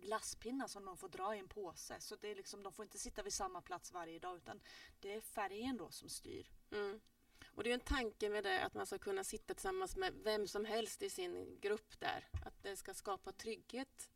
glasspinnar 0.00 0.66
som 0.66 0.84
de 0.84 0.96
får 0.96 1.08
dra 1.08 1.36
i 1.36 1.38
en 1.38 1.48
påse. 1.48 2.00
Så 2.00 2.16
det 2.16 2.30
är 2.30 2.34
liksom, 2.34 2.62
de 2.62 2.72
får 2.72 2.84
inte 2.84 2.98
sitta 2.98 3.22
vid 3.22 3.32
samma 3.32 3.62
plats 3.62 3.92
varje 3.92 4.18
dag 4.18 4.36
utan 4.36 4.60
det 5.00 5.14
är 5.14 5.20
färgen 5.20 5.76
då 5.76 5.90
som 5.90 6.08
styr. 6.08 6.50
Mm. 6.70 7.00
Och 7.46 7.64
det 7.64 7.70
är 7.70 7.74
en 7.74 7.80
tanke 7.80 8.28
med 8.28 8.44
det 8.44 8.64
att 8.64 8.74
man 8.74 8.86
ska 8.86 8.98
kunna 8.98 9.24
sitta 9.24 9.54
tillsammans 9.54 9.96
med 9.96 10.14
vem 10.14 10.46
som 10.48 10.64
helst 10.64 11.02
i 11.02 11.10
sin 11.10 11.60
grupp 11.60 12.00
där. 12.00 12.28
Att 12.44 12.62
det 12.62 12.76
ska 12.76 12.94
skapa 12.94 13.32
trygghet. 13.32 14.10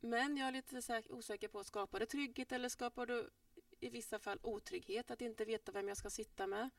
Men 0.00 0.36
jag 0.36 0.48
är 0.48 0.52
lite 0.52 0.82
säk- 0.82 1.10
osäker 1.10 1.48
på, 1.48 1.64
skapar 1.64 2.00
det 2.00 2.06
trygghet 2.06 2.52
eller 2.52 2.68
skapar 2.68 3.06
det 3.06 3.30
i 3.80 3.88
vissa 3.88 4.18
fall 4.18 4.38
otrygghet 4.42 5.10
att 5.10 5.20
inte 5.20 5.44
veta 5.44 5.72
vem 5.72 5.88
jag 5.88 5.96
ska 5.96 6.10
sitta 6.10 6.46
med? 6.46 6.70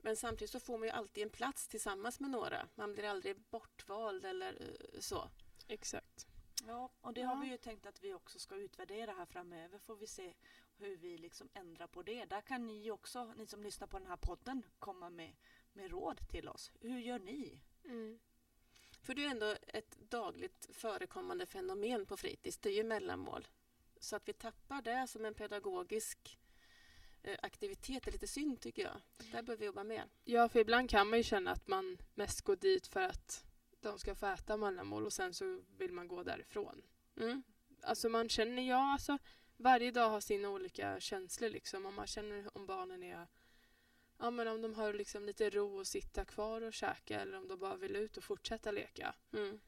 Men 0.00 0.16
samtidigt 0.16 0.50
så 0.50 0.60
får 0.60 0.78
man 0.78 0.88
ju 0.88 0.94
alltid 0.94 1.22
en 1.22 1.30
plats 1.30 1.68
tillsammans 1.68 2.20
med 2.20 2.30
några. 2.30 2.68
Man 2.74 2.92
blir 2.92 3.04
aldrig 3.04 3.40
bortvald 3.40 4.24
eller 4.24 4.52
eh, 4.60 5.00
så. 5.00 5.30
Exakt. 5.68 6.26
Ja, 6.66 6.90
och 7.00 7.14
det 7.14 7.20
Ja. 7.20 7.26
har 7.26 7.44
vi 7.44 7.50
ju 7.50 7.56
tänkt 7.56 7.86
att 7.86 8.00
vi 8.04 8.14
också 8.14 8.38
ska 8.38 8.56
utvärdera 8.56 9.12
här 9.12 9.26
framöver. 9.26 9.78
Får 9.78 9.96
vi 9.96 10.06
se 10.06 10.34
hur 10.76 10.96
vi 10.96 11.18
liksom 11.18 11.48
ändrar 11.54 11.86
på 11.86 12.02
det. 12.02 12.24
Där 12.24 12.40
kan 12.40 12.66
ni 12.66 12.90
också, 12.90 13.32
ni 13.36 13.46
som 13.46 13.62
lyssnar 13.62 13.86
på 13.86 13.98
den 13.98 14.08
här 14.08 14.16
podden, 14.16 14.62
komma 14.78 15.10
med, 15.10 15.32
med 15.72 15.90
råd 15.90 16.28
till 16.28 16.48
oss. 16.48 16.72
Hur 16.80 16.98
gör 16.98 17.18
ni? 17.18 17.60
Mm. 17.84 18.18
För 19.02 19.14
det 19.14 19.24
är 19.24 19.30
ändå 19.30 19.54
ett 19.66 19.98
dagligt 20.10 20.68
förekommande 20.72 21.46
fenomen 21.46 22.06
på 22.06 22.16
fritids. 22.16 22.58
Det 22.58 22.68
är 22.68 22.74
ju 22.74 22.84
mellanmål. 22.84 23.46
Så 24.00 24.16
att 24.16 24.28
vi 24.28 24.32
tappar 24.32 24.82
det 24.82 25.06
som 25.06 25.24
en 25.24 25.34
pedagogisk 25.34 26.38
eh, 27.22 27.38
aktivitet 27.42 28.06
är 28.06 28.12
lite 28.12 28.26
synd 28.26 28.60
tycker 28.60 28.82
jag. 28.82 29.00
Där 29.16 29.42
behöver 29.42 29.56
vi 29.56 29.66
jobba 29.66 29.84
mer. 29.84 30.04
Ja, 30.24 30.48
för 30.48 30.58
ibland 30.60 30.90
kan 30.90 31.08
man 31.08 31.18
ju 31.18 31.22
känna 31.22 31.50
att 31.50 31.68
man 31.68 31.98
mest 32.14 32.40
går 32.42 32.56
dit 32.56 32.86
för 32.86 33.00
att 33.02 33.44
de 33.84 33.98
ska 33.98 34.14
få 34.14 34.26
äta 34.26 34.56
mellanmål 34.56 35.06
och 35.06 35.12
sen 35.12 35.34
så 35.34 35.62
vill 35.78 35.92
man 35.92 36.08
gå 36.08 36.22
därifrån. 36.22 36.82
Mm. 37.16 37.42
Alltså 37.82 38.08
man 38.08 38.28
känner, 38.28 38.62
ja 38.62 38.92
alltså 38.92 39.18
varje 39.56 39.90
dag 39.90 40.10
har 40.10 40.20
sina 40.20 40.48
olika 40.48 41.00
känslor 41.00 41.50
liksom. 41.50 41.86
Om 41.86 41.94
man 41.94 42.06
känner 42.06 42.56
om 42.56 42.66
barnen 42.66 43.02
är, 43.02 43.26
ja 44.18 44.30
men 44.30 44.48
om 44.48 44.62
de 44.62 44.74
har 44.74 44.92
liksom 44.92 45.24
lite 45.24 45.50
ro 45.50 45.78
och 45.78 45.86
sitta 45.86 46.24
kvar 46.24 46.62
och 46.62 46.72
käka 46.72 47.20
eller 47.20 47.38
om 47.38 47.48
de 47.48 47.58
bara 47.58 47.76
vill 47.76 47.96
ut 47.96 48.16
och 48.16 48.24
fortsätta 48.24 48.70
leka. 48.70 49.14
Mm. 49.32 49.60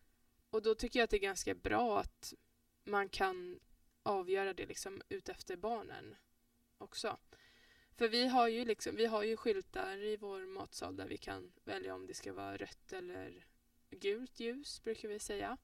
Och 0.50 0.62
då 0.62 0.74
tycker 0.74 0.98
jag 0.98 1.04
att 1.04 1.10
det 1.10 1.16
är 1.16 1.20
ganska 1.20 1.54
bra 1.54 2.00
att 2.00 2.34
man 2.84 3.08
kan 3.08 3.60
avgöra 4.02 4.54
det 4.54 4.66
liksom 4.66 5.02
utefter 5.08 5.56
barnen 5.56 6.16
också. 6.78 7.18
För 7.96 8.08
vi 8.08 8.26
har 8.26 8.48
ju 8.48 8.64
liksom, 8.64 8.96
vi 8.96 9.06
har 9.06 9.22
ju 9.22 9.36
skyltar 9.36 9.96
i 9.96 10.16
vår 10.16 10.46
matsal 10.46 10.96
där 10.96 11.06
vi 11.06 11.16
kan 11.16 11.52
välja 11.64 11.94
om 11.94 12.06
det 12.06 12.14
ska 12.14 12.32
vara 12.32 12.56
rött 12.56 12.92
eller 12.92 13.46
gult 13.90 14.40
ljus 14.40 14.82
brukar 14.82 15.08
vi 15.08 15.18
säga. 15.18 15.56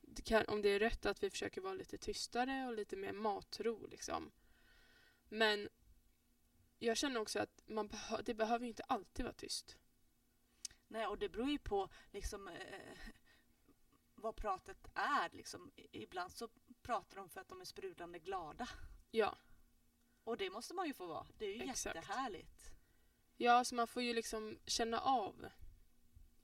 Det 0.00 0.22
kan, 0.22 0.44
om 0.48 0.62
det 0.62 0.68
är 0.68 0.78
rött 0.78 1.06
att 1.06 1.22
vi 1.22 1.30
försöker 1.30 1.60
vara 1.60 1.74
lite 1.74 1.98
tystare 1.98 2.66
och 2.66 2.74
lite 2.74 2.96
mer 2.96 3.12
matro 3.12 3.86
liksom. 3.86 4.32
Men 5.28 5.68
jag 6.78 6.96
känner 6.96 7.20
också 7.20 7.38
att 7.38 7.62
man 7.66 7.88
behö- 7.88 8.22
det 8.22 8.34
behöver 8.34 8.66
inte 8.66 8.82
alltid 8.82 9.24
vara 9.24 9.34
tyst. 9.34 9.76
Nej, 10.88 11.06
och 11.06 11.18
det 11.18 11.28
beror 11.28 11.50
ju 11.50 11.58
på 11.58 11.88
liksom 12.10 12.48
eh, 12.48 12.98
vad 14.14 14.36
pratet 14.36 14.86
är. 14.94 15.30
Liksom. 15.32 15.72
Ibland 15.76 16.32
så 16.32 16.48
pratar 16.82 17.16
de 17.16 17.28
för 17.28 17.40
att 17.40 17.48
de 17.48 17.60
är 17.60 17.64
sprudlande 17.64 18.18
glada. 18.18 18.68
Ja. 19.10 19.38
Och 20.24 20.36
det 20.36 20.50
måste 20.50 20.74
man 20.74 20.86
ju 20.86 20.94
få 20.94 21.06
vara. 21.06 21.26
Det 21.38 21.46
är 21.46 21.54
ju 21.54 21.62
Exakt. 21.70 21.96
jättehärligt. 21.96 22.72
Ja, 23.36 23.64
så 23.64 23.74
man 23.74 23.86
får 23.86 24.02
ju 24.02 24.12
liksom 24.14 24.58
känna 24.66 25.00
av. 25.00 25.46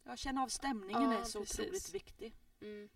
Ja, 0.07 0.17
känna 0.17 0.43
av 0.43 0.49
stämningen 0.49 1.11
Ja, 1.11 1.19
är 1.19 1.25
så 1.25 1.41
precis. 1.41 1.61
otroligt 1.61 1.95
viktig. 1.95 2.35
Mm. 2.61 2.75
Mm. 2.75 2.89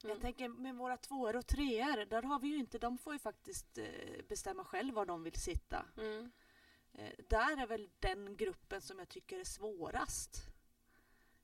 Jag 0.00 0.20
tänker 0.20 0.48
med 0.48 0.74
våra 0.74 0.96
tvåor 0.96 1.36
och 1.36 1.46
treor, 1.46 2.04
där 2.04 2.22
har 2.22 2.38
vi 2.38 2.48
ju 2.48 2.56
inte, 2.56 2.78
de 2.78 2.98
får 2.98 3.12
ju 3.12 3.18
faktiskt 3.18 3.78
eh, 3.78 4.24
bestämma 4.28 4.64
själv 4.64 4.94
var 4.94 5.06
de 5.06 5.22
vill 5.22 5.40
sitta. 5.40 5.86
Mm. 5.96 6.30
Eh, 6.92 7.12
där 7.28 7.56
är 7.62 7.66
väl 7.66 7.90
den 7.98 8.36
gruppen 8.36 8.80
som 8.80 8.98
jag 8.98 9.08
tycker 9.08 9.38
är 9.38 9.44
svårast. 9.44 10.46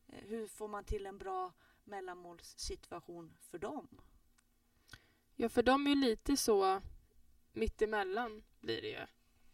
Eh, 0.06 0.24
hur 0.24 0.46
får 0.46 0.68
man 0.68 0.84
till 0.84 1.06
en 1.06 1.18
bra 1.18 1.52
mellanmålssituation 1.84 3.36
för 3.40 3.58
dem? 3.58 4.00
Ja, 5.36 5.48
för 5.48 5.62
de 5.62 5.86
är 5.86 5.90
ju 5.90 5.96
lite 5.96 6.36
så 6.36 6.82
mittemellan 7.52 8.42
blir 8.60 8.82
det 8.82 8.88
ju. 8.88 9.06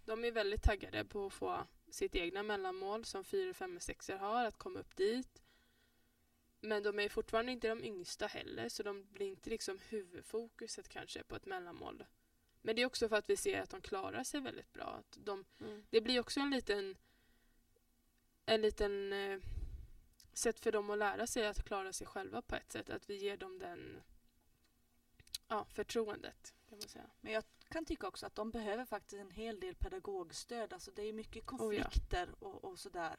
De 0.05 0.25
är 0.25 0.33
väldigt 0.33 0.63
taggade 0.63 1.05
på 1.05 1.27
att 1.27 1.33
få 1.33 1.67
sitt 1.91 2.15
egna 2.15 2.43
mellanmål 2.43 3.05
som 3.05 3.25
4, 3.25 3.55
5 3.55 3.77
och 3.77 3.83
6 3.83 4.09
har, 4.09 4.45
att 4.45 4.59
komma 4.59 4.81
upp 4.81 4.97
dit. 4.97 5.43
Men 6.61 6.83
de 6.83 6.99
är 6.99 7.09
fortfarande 7.09 7.53
inte 7.53 7.69
de 7.69 7.85
yngsta 7.85 8.27
heller, 8.27 8.69
så 8.69 8.83
de 8.83 9.07
blir 9.13 9.27
inte 9.27 9.51
liksom 9.51 9.79
huvudfokuset 9.89 10.89
kanske 10.89 11.25
på 11.25 11.37
ett 11.37 11.47
mellanmål. 11.47 12.05
Men 12.63 12.77
det 12.77 12.83
är 12.83 12.87
också 12.87 13.09
för 13.09 13.17
att 13.17 13.31
vi 13.31 13.37
ser 13.37 13.61
att 13.61 13.71
de 13.71 13.81
klarar 13.81 14.25
sig 14.25 14.41
väldigt 14.41 14.73
bra. 14.73 14.85
Att 14.85 15.17
de, 15.21 15.45
Mm. 15.61 15.87
det 15.91 16.01
blir 16.01 16.21
också 16.21 16.41
en 16.41 16.51
liten, 16.51 16.97
en 18.47 18.61
liten 18.61 19.13
eh, 19.13 19.41
sätt 20.33 20.61
för 20.61 20.73
dem 20.73 20.91
att 20.91 20.99
lära 20.99 21.27
sig 21.27 21.47
att 21.47 21.65
klara 21.65 21.93
sig 21.93 22.07
själva 22.07 22.43
på 22.43 22.57
ett 22.57 22.73
sätt. 22.73 22.91
Att 22.91 23.11
vi 23.11 23.17
ger 23.17 23.37
dem 23.37 23.59
den 23.59 24.03
ja, 25.49 25.67
förtroendet. 25.71 26.55
Kan 26.71 26.79
man 26.79 26.89
säga. 26.89 27.11
Men 27.21 27.33
jag 27.33 27.45
kan 27.69 27.85
tycka 27.85 28.09
också 28.09 28.27
att 28.27 28.35
de 28.35 28.51
behöver 28.51 28.85
faktiskt 28.85 29.21
en 29.21 29.31
hel 29.31 29.61
del 29.61 29.75
pedagogstöd. 29.75 30.73
Alltså 30.73 30.91
det 30.91 31.03
är 31.03 31.13
mycket 31.13 31.53
Oh 31.53 31.75
ja. 31.75 31.83
konflikter 31.83 32.35
och, 32.39 32.65
och 32.65 32.79
sådär 32.79 33.17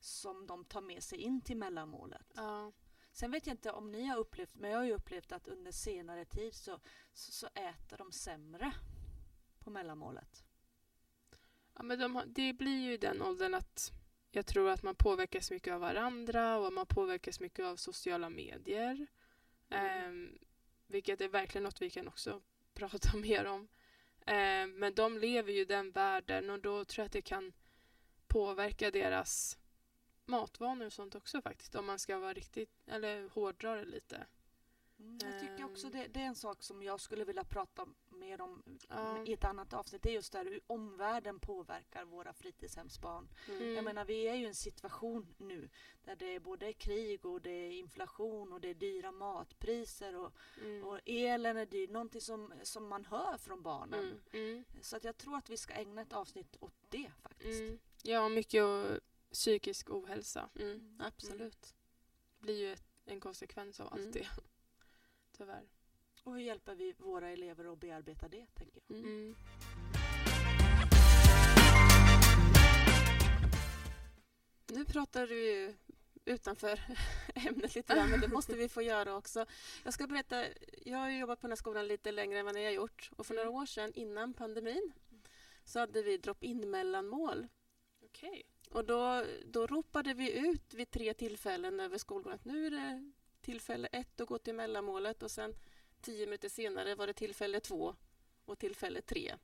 som 0.00 0.46
de 0.46 0.64
tar 0.64 0.80
med 0.80 1.02
sig 1.02 1.18
in 1.18 1.40
till 1.40 1.56
mellanmålet. 1.56 2.32
Ja. 2.34 2.72
Sen 3.12 3.30
vet 3.30 3.46
jag 3.46 3.54
inte 3.54 3.72
om 3.72 3.92
ni 3.92 4.04
har 4.04 4.18
upplevt, 4.18 4.54
men 4.54 4.70
jag 4.70 4.78
har 4.78 4.84
ju 4.84 4.94
upplevt 4.94 5.32
att 5.32 5.48
under 5.48 5.72
senare 5.72 6.24
tid 6.24 6.54
så, 6.54 6.80
så, 7.12 7.32
så 7.32 7.46
äter 7.46 7.96
de 7.96 8.12
sämre 8.12 8.72
på 9.58 9.70
mellanmålet. 9.70 10.44
Ja, 11.74 11.82
men 11.82 11.98
de, 11.98 12.22
det 12.26 12.52
blir 12.52 12.80
ju 12.80 12.92
i 12.92 12.96
den 12.96 13.22
åldern 13.22 13.54
att 13.54 13.92
jag 14.30 14.46
tror 14.46 14.70
att 14.70 14.82
man 14.82 14.94
påverkas 14.94 15.50
mycket 15.50 15.74
av 15.74 15.80
varandra 15.80 16.58
och 16.58 16.72
man 16.72 16.86
påverkas 16.86 17.40
mycket 17.40 17.64
av 17.64 17.76
sociala 17.76 18.30
medier. 18.30 19.06
Ehm, 19.68 20.38
vilket 20.86 21.20
är 21.20 21.28
verkligen 21.28 21.62
något 21.62 21.82
vi 21.82 21.90
kan 21.90 22.08
också 22.08 22.42
prata 22.74 23.16
mer 23.16 23.44
om. 23.44 23.68
Eh, 24.26 24.66
men 24.66 24.94
de 24.94 25.18
lever 25.18 25.52
ju 25.52 25.60
i 25.60 25.64
den 25.64 25.90
världen 25.90 26.50
och 26.50 26.60
då 26.60 26.84
tror 26.84 27.02
jag 27.02 27.06
att 27.06 27.12
det 27.12 27.22
kan 27.22 27.52
påverka 28.26 28.90
deras 28.90 29.58
matvanor 30.24 30.86
och 30.86 30.92
sånt 30.92 31.14
också 31.14 31.42
faktiskt. 31.42 31.74
Om 31.74 31.86
man 31.86 31.98
ska 31.98 32.18
vara 32.18 32.32
riktigt, 32.32 32.70
eller 32.86 33.28
hårdra 33.28 33.76
det 33.76 33.84
lite. 33.84 34.26
Mm, 34.98 35.18
jag 35.22 35.40
tycker 35.40 35.64
också 35.64 35.88
det, 35.88 36.06
det 36.06 36.20
är 36.20 36.26
en 36.26 36.34
sak 36.34 36.62
som 36.62 36.82
jag 36.82 37.00
skulle 37.00 37.24
vilja 37.24 37.44
prata 37.44 37.86
mer 38.14 38.40
om 38.40 38.62
Ja. 38.88 39.24
i 39.26 39.32
ett 39.32 39.44
annat 39.44 39.72
avsnitt. 39.72 40.02
Det 40.02 40.08
är 40.10 40.14
just 40.14 40.32
där 40.32 40.44
hur 40.44 40.60
omvärlden 40.66 41.40
påverkar 41.40 42.04
våra 42.04 42.32
fritidshemsbarn. 42.32 43.28
Mm. 43.48 43.74
Jag 43.74 43.84
menar, 43.84 44.04
vi 44.04 44.28
är 44.28 44.34
ju 44.34 44.44
i 44.44 44.48
en 44.48 44.54
situation 44.54 45.34
nu 45.38 45.68
där 46.04 46.16
det 46.16 46.34
är 46.34 46.40
både 46.40 46.72
krig 46.72 47.26
och 47.26 47.40
det 47.42 47.50
är 47.50 47.70
inflation 47.70 48.52
och 48.52 48.60
det 48.60 48.68
är 48.68 48.74
dyra 48.74 49.12
matpriser 49.12 50.16
och, 50.16 50.32
Mm. 50.62 50.84
och 50.84 51.00
elen 51.04 51.56
är 51.56 51.66
dyr. 51.66 51.88
Någonting 51.88 52.20
som, 52.20 52.52
som 52.62 52.88
man 52.88 53.04
hör 53.04 53.38
från 53.38 53.62
barnen. 53.62 54.04
Mm. 54.04 54.20
Mm. 54.48 54.64
Så 54.82 54.96
att 54.96 55.04
jag 55.04 55.16
tror 55.16 55.36
att 55.36 55.50
vi 55.50 55.56
ska 55.56 55.74
ägna 55.74 56.02
ett 56.02 56.12
avsnitt 56.12 56.56
åt 56.60 56.74
det 56.88 57.10
faktiskt. 57.22 57.60
Mm. 57.60 57.78
Ja, 58.02 58.28
mycket 58.28 58.64
psykisk 59.32 59.90
ohälsa. 59.90 60.48
Mm. 60.60 61.00
Absolut. 61.04 61.74
blir 62.38 62.58
ju 62.58 62.72
ett, 62.72 62.84
en 63.04 63.20
konsekvens 63.20 63.80
av 63.80 63.86
allt 63.92 64.00
Mm. 64.00 64.12
det. 64.12 64.26
Tyvärr. 65.36 65.68
Och 66.24 66.32
hur 66.32 66.40
hjälper 66.40 66.74
vi 66.74 66.94
våra 66.98 67.30
elever 67.30 67.72
att 67.72 67.80
bearbeta 67.80 68.28
det, 68.28 68.46
tänker 68.54 68.80
jag. 68.86 68.98
Mm. 68.98 69.10
Mm. 69.10 69.34
Nu 74.72 74.84
pratar 74.84 75.26
du 75.26 75.44
ju 75.44 75.74
utanför 76.24 76.80
ämnet 77.34 77.74
lite 77.74 77.94
grann, 77.94 78.10
men 78.10 78.20
det 78.20 78.28
måste 78.28 78.54
vi 78.54 78.68
få 78.68 78.82
göra 78.82 79.16
också. 79.16 79.46
Jag 79.84 79.94
ska 79.94 80.06
berätta, 80.06 80.44
jag 80.84 80.98
har 80.98 81.10
ju 81.10 81.18
jobbat 81.18 81.40
på 81.40 81.46
den 81.46 81.50
här 81.50 81.56
skolan 81.56 81.88
lite 81.88 82.12
längre 82.12 82.38
än 82.38 82.44
vad 82.44 82.54
ni 82.54 82.64
har 82.64 82.72
gjort. 82.72 83.10
Och 83.16 83.26
för 83.26 83.34
några 83.34 83.50
år 83.50 83.66
sedan, 83.66 83.92
innan 83.94 84.34
pandemin, 84.34 84.92
så 85.64 85.78
hade 85.78 86.02
vi 86.02 86.16
drop-in 86.16 86.70
mellanmål. 86.70 87.48
Okej. 88.04 88.42
Och 88.70 88.84
då, 88.84 89.24
då 89.44 89.66
ropade 89.66 90.14
vi 90.14 90.32
ut 90.32 90.74
vid 90.74 90.90
tre 90.90 91.14
tillfällen 91.14 91.80
över 91.80 91.98
skolgården 91.98 92.34
att 92.34 92.44
nu 92.44 92.66
är 92.66 92.70
det 92.70 93.12
tillfälle 93.40 93.88
ett 93.92 94.20
att 94.20 94.28
gå 94.28 94.38
till 94.38 94.54
mellanmålet 94.54 95.22
och 95.22 95.30
sen 95.30 95.54
tio 96.04 96.26
minuter 96.26 96.48
senare 96.48 96.94
var 96.94 97.06
det 97.06 97.12
tillfälle 97.12 97.60
två 97.60 97.94
och 98.44 98.58
tillfälle 98.58 99.00
tre. 99.00 99.34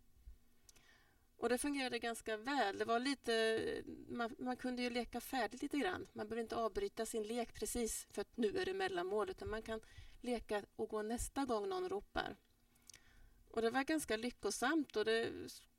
Och 1.37 1.49
det 1.49 1.59
fungerade 1.59 1.99
ganska 1.99 2.37
väl. 2.37 2.79
Det 2.79 2.85
var 2.85 2.99
lite, 2.99 3.83
man, 4.09 4.37
man 4.39 4.57
kunde 4.57 4.83
ju 4.83 4.91
leka 4.91 5.21
färdigt 5.21 5.63
lite 5.63 5.79
grann. 5.79 6.09
Man 6.13 6.29
behöver 6.29 6.43
inte 6.43 6.57
avbryta 6.57 7.07
sin 7.07 7.23
lek 7.23 7.55
precis 7.55 8.07
för 8.11 8.21
att 8.21 8.37
nu 8.37 8.59
är 8.59 8.67
det 8.67 8.75
mellanmål 8.75 9.31
utan 9.31 9.51
man 9.51 9.63
kan 9.63 9.81
leka 10.21 10.63
och 10.77 10.89
gå 10.89 11.03
nästa 11.03 11.45
gång 11.45 11.69
någon 11.69 11.89
ropar. 11.89 12.37
Och 13.49 13.63
det 13.63 13.71
var 13.71 13.85
ganska 13.85 14.17
lyckosamt 14.17 14.97
och 14.97 15.05
det 15.05 15.33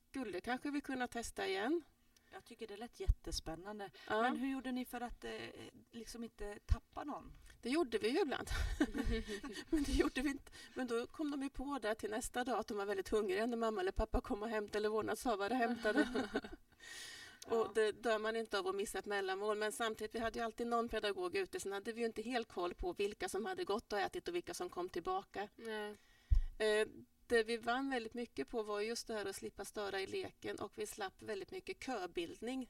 skulle 0.09 0.41
kanske 0.41 0.71
vi 0.71 0.81
kunna 0.81 1.07
testa 1.07 1.47
igen. 1.47 1.83
Jag 2.31 2.45
tycker 2.45 2.67
det 2.67 2.77
lät 2.77 2.99
jättespännande. 2.99 3.89
Ja. 4.07 4.21
Men 4.21 4.37
hur 4.37 4.51
gjorde 4.51 4.71
ni 4.71 4.85
för 4.85 5.01
att 5.01 5.23
eh, 5.23 5.31
liksom 5.91 6.23
inte 6.23 6.59
tappa 6.65 7.03
någon? 7.03 7.31
Det 7.61 7.69
gjorde 7.69 7.97
vi 7.97 8.09
ju 8.09 8.21
ibland. 8.21 8.49
Men 9.69 9.83
det 9.83 9.91
gjorde 9.91 10.21
vi 10.21 10.29
inte. 10.29 10.51
Men 10.73 10.87
då 10.87 11.07
kom 11.07 11.31
de 11.31 11.43
ju 11.43 11.49
på 11.49 11.79
där 11.81 11.95
till 11.95 12.09
nästa 12.11 12.43
dag 12.43 12.59
att 12.59 12.67
de 12.67 12.77
var 12.77 12.85
väldigt 12.85 13.09
hungriga 13.09 13.45
när 13.45 13.57
mamma 13.57 13.81
eller 13.81 13.91
pappa 13.91 14.21
kom 14.21 14.43
och 14.43 14.49
hämtade 14.49 14.77
eller 14.77 14.89
vårdnadshavare 14.89 15.53
hämtade. 15.53 16.07
Och 17.47 17.73
det 17.73 17.91
dör 17.91 18.19
man 18.19 18.35
inte 18.35 18.59
av 18.59 18.67
att 18.67 18.75
missa 18.75 18.99
ett 18.99 19.05
mellanmål. 19.05 19.57
Men 19.57 19.71
samtidigt, 19.71 20.15
vi 20.15 20.19
hade 20.19 20.39
ju 20.39 20.45
alltid 20.45 20.67
någon 20.67 20.89
pedagog 20.89 21.35
ute. 21.35 21.59
Sen 21.59 21.71
hade 21.71 21.93
vi 21.93 22.05
inte 22.05 22.21
helt 22.21 22.47
koll 22.47 22.73
på 22.73 22.93
vilka 22.93 23.29
som 23.29 23.45
hade 23.45 23.63
gått 23.63 23.93
och 23.93 23.99
ätit 23.99 24.27
och 24.27 24.35
vilka 24.35 24.53
som 24.53 24.69
kom 24.69 24.89
tillbaka. 24.89 25.49
Nej. 25.55 25.97
Eh, 27.31 27.37
det 27.37 27.43
vi 27.43 27.57
vann 27.57 27.89
väldigt 27.89 28.13
mycket 28.13 28.49
på 28.49 28.63
var 28.63 28.81
just 28.81 29.07
det 29.07 29.13
här 29.13 29.25
att 29.25 29.35
slippa 29.35 29.65
störa 29.65 30.01
i 30.01 30.07
leken 30.07 30.59
och 30.59 30.77
vi 30.77 30.85
slapp 30.87 31.21
väldigt 31.21 31.51
mycket 31.51 31.83
köbildning 31.83 32.69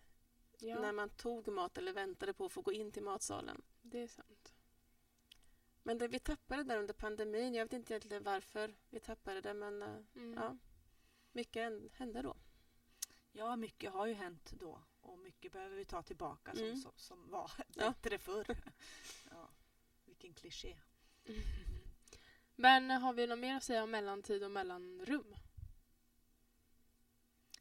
Ja, 0.60 0.80
när 0.82 0.92
man 0.92 1.10
tog 1.10 1.48
mat 1.48 1.78
eller 1.78 1.94
väntade 1.94 2.34
på 2.34 2.46
att 2.46 2.52
få 2.52 2.62
gå 2.62 2.72
in 2.74 2.92
till 2.92 3.04
matsalen. 3.04 3.62
det 3.82 4.00
är 4.00 4.08
sant. 4.08 4.54
Men 5.84 5.98
det 5.98 6.08
vi 6.08 6.20
tappade 6.20 6.64
där 6.64 6.78
under 6.80 6.94
pandemin, 6.94 7.54
jag 7.54 7.66
vet 7.66 7.74
inte 7.74 7.94
egentligen 7.94 8.24
varför 8.24 8.76
vi 8.90 9.00
tappade 9.00 9.42
det, 9.42 9.54
men 9.54 9.82
eh, 9.82 9.98
Mm. 10.16 10.34
ja, 10.34 10.58
mycket 11.32 11.64
hän- 11.64 11.90
hände 11.94 12.22
då. 12.22 12.38
Ja, 13.32 13.56
mycket 13.56 13.92
har 13.92 14.06
ju 14.08 14.14
hänt 14.14 14.52
då 14.60 14.82
och 15.02 15.20
mycket 15.20 15.52
behöver 15.52 15.76
vi 15.76 15.86
ta 15.86 16.02
tillbaka 16.04 16.56
som, 16.56 16.64
Mm. 16.66 16.78
som, 16.78 16.92
som 16.96 17.30
var 17.32 17.52
Ja. 17.76 17.90
bättre 17.90 18.18
förr. 18.18 18.46
Ja, 19.30 19.50
vilken 20.06 20.34
kliché. 20.34 20.78
Men 22.62 22.92
har 22.92 23.14
vi 23.14 23.28
något 23.28 23.40
mer 23.40 23.56
att 23.56 23.64
säga 23.64 23.84
om 23.84 23.92
mellantid 23.92 24.44
och 24.44 24.52
mellanrum? 24.52 25.36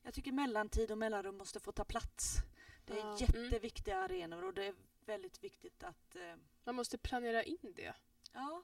Jag 0.02 0.14
tycker 0.14 0.32
mellantid 0.32 0.90
och 0.90 0.98
mellanrum 0.98 1.36
måste 1.36 1.60
få 1.60 1.72
ta 1.72 1.84
plats. 1.84 2.36
Det 2.84 2.92
är 2.92 2.98
Ja. 2.98 3.16
jätteviktiga 3.20 3.98
arenor 3.98 4.44
och 4.44 4.54
det 4.54 4.64
är 4.66 4.74
väldigt 5.04 5.44
viktigt 5.44 5.82
att... 5.82 6.16
Eh, 6.16 6.34
Man 6.64 6.74
måste 6.74 6.98
planera 6.98 7.42
in 7.42 7.72
det 7.76 7.94
ja, 8.32 8.62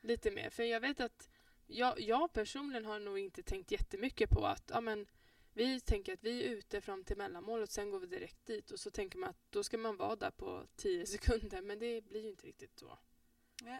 lite 0.00 0.30
mer. 0.30 0.50
För 0.50 0.62
jag 0.62 0.80
vet 0.80 1.00
att 1.00 1.30
jag, 1.66 2.00
jag 2.00 2.32
personligen 2.32 2.84
har 2.84 2.98
nog 3.00 3.18
inte 3.18 3.42
tänkt 3.42 3.70
jättemycket 3.70 4.30
på 4.30 4.46
att 4.46 4.70
ja, 4.74 4.80
men, 4.80 5.06
vi 5.52 5.80
tänker 5.80 6.12
att 6.12 6.22
vi 6.24 6.44
är 6.44 6.50
ute 6.50 6.80
fram 6.80 7.04
till 7.04 7.16
mellanmålet, 7.16 7.70
sen 7.70 7.90
går 7.90 8.00
vi 8.00 8.06
direkt 8.06 8.46
dit 8.46 8.70
och 8.70 8.80
så 8.80 8.90
tänker 8.90 9.18
man 9.18 9.30
att 9.30 9.50
då 9.50 9.62
ska 9.64 9.78
man 9.78 9.96
vara 9.96 10.16
där 10.16 10.30
på 10.30 10.66
tio 10.76 11.06
sekunder, 11.06 11.62
men 11.62 11.78
det 11.78 12.00
blir 12.00 12.22
ju 12.22 12.28
inte 12.28 12.46
riktigt 12.46 12.78
så. 12.78 12.98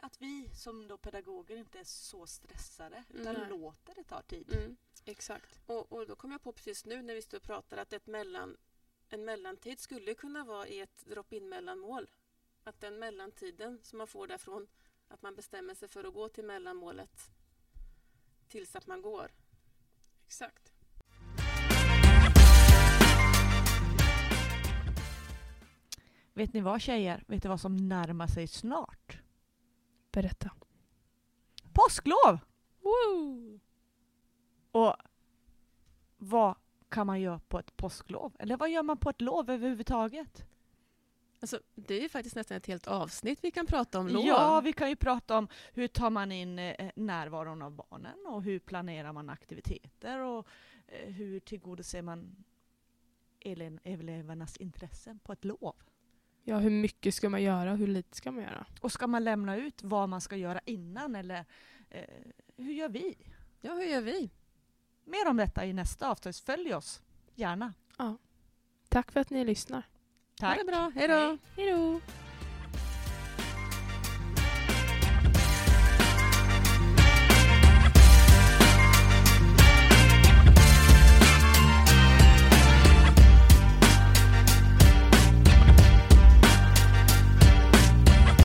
Att 0.02 0.22
vi 0.22 0.50
som 0.54 0.88
då 0.88 0.96
pedagoger 0.96 1.56
inte 1.56 1.78
är 1.78 1.84
så 1.84 2.26
stressade 2.26 3.04
utan 3.08 3.34
Nej. 3.34 3.48
låter 3.48 3.94
det 3.94 4.04
ta 4.04 4.22
tid. 4.22 4.52
Mm. 4.52 4.76
Exakt. 5.04 5.60
Och, 5.66 5.92
och 5.92 6.06
då 6.06 6.16
kom 6.16 6.32
jag 6.32 6.42
på 6.42 6.52
precis 6.52 6.84
nu 6.84 7.02
när 7.02 7.14
vi 7.14 7.22
står 7.22 7.38
och 7.38 7.42
pratar 7.42 7.76
att 7.76 7.92
ett 7.92 8.06
mellan, 8.06 8.56
en 9.08 9.24
mellantid 9.24 9.80
skulle 9.80 10.14
kunna 10.14 10.44
vara 10.44 10.66
i 10.66 10.80
ett 10.80 11.04
drop-in 11.04 11.48
mellanmål. 11.48 12.10
Att 12.64 12.80
den 12.80 12.98
mellantiden 12.98 13.80
som 13.82 13.98
man 13.98 14.06
får 14.06 14.26
därifrån, 14.26 14.66
att 15.08 15.22
man 15.22 15.34
bestämmer 15.34 15.74
sig 15.74 15.88
för 15.88 16.04
att 16.04 16.14
gå 16.14 16.28
till 16.28 16.44
mellanmålet 16.44 17.30
tills 18.48 18.76
att 18.76 18.86
man 18.86 19.02
går. 19.02 19.30
Exakt. 20.26 20.72
Vet 26.32 26.52
ni 26.52 26.60
vad 26.60 26.80
tjejer? 26.80 27.24
Vet 27.26 27.44
ni 27.44 27.48
vad 27.48 27.60
som 27.60 27.88
närmar 27.88 28.26
sig 28.26 28.46
snart? 28.48 29.03
Berätta. 30.14 30.50
Påsklov! 31.72 32.38
Woo! 32.80 33.60
Och 34.70 34.94
vad 36.16 36.56
kan 36.88 37.06
man 37.06 37.20
göra 37.20 37.38
på 37.48 37.58
ett 37.58 37.76
påsklov? 37.76 38.36
Eller 38.38 38.56
vad 38.56 38.70
gör 38.70 38.82
man 38.82 38.96
på 38.98 39.10
ett 39.10 39.20
lov 39.20 39.50
överhuvudtaget? 39.50 40.44
Alltså, 41.40 41.60
det 41.74 41.94
är 41.94 42.02
ju 42.02 42.08
faktiskt 42.08 42.36
nästan 42.36 42.56
ett 42.56 42.66
helt 42.66 42.86
avsnitt 42.86 43.38
vi 43.42 43.50
kan 43.50 43.66
prata 43.66 43.98
om 43.98 44.08
lov. 44.08 44.24
Ja, 44.26 44.60
vi 44.60 44.72
kan 44.72 44.88
ju 44.88 44.96
prata 44.96 45.38
om 45.38 45.48
hur 45.72 45.88
tar 45.88 46.10
man 46.10 46.32
in 46.32 46.58
eh, 46.58 46.90
närvaron 46.96 47.62
av 47.62 47.70
barnen 47.72 48.26
och 48.26 48.42
hur 48.42 48.58
planerar 48.58 49.12
man 49.12 49.30
aktiviteter 49.30 50.18
och 50.18 50.48
eh, 50.86 51.12
hur 51.12 51.40
tillgodoser 51.40 52.02
man 52.02 52.44
ele- 53.40 53.78
elevernas 53.84 54.56
intressen 54.56 55.18
på 55.18 55.32
ett 55.32 55.44
lov. 55.44 55.74
Ja, 56.46 56.58
hur 56.58 56.70
mycket 56.70 57.14
ska 57.14 57.28
man 57.28 57.42
göra 57.42 57.72
och 57.72 57.78
hur 57.78 57.86
lite 57.86 58.16
ska 58.16 58.32
man 58.32 58.42
göra? 58.42 58.66
Och 58.80 58.92
ska 58.92 59.06
man 59.06 59.24
lämna 59.24 59.56
ut 59.56 59.82
vad 59.82 60.08
man 60.08 60.20
ska 60.20 60.36
göra 60.36 60.60
innan 60.64 61.16
eller 61.16 61.44
eh, 61.90 62.04
hur 62.56 62.72
gör 62.72 62.88
vi? 62.88 63.16
Ja, 63.60 63.74
hur 63.74 63.84
gör 63.84 64.00
vi? 64.00 64.30
Mer 65.04 65.28
om 65.28 65.36
detta 65.36 65.66
i 65.66 65.72
nästa 65.72 66.10
avsnitt. 66.10 66.36
Följ 66.36 66.74
oss 66.74 67.02
gärna. 67.34 67.74
Tack 68.88 69.12
för 69.12 69.20
att 69.20 69.30
ni 69.30 69.44
lyssnar. 69.44 69.82
Tack. 70.38 70.56
Ha 70.56 70.64
det 70.64 70.70
bra, 70.72 70.92
hej 70.94 71.08
då! 71.08 71.38
Hej 71.56 71.70
då! 71.70 72.00